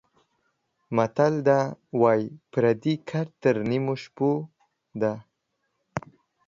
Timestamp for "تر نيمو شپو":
3.41-4.31